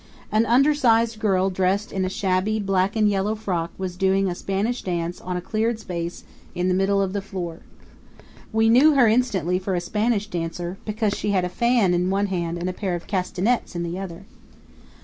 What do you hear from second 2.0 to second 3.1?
a shabby black and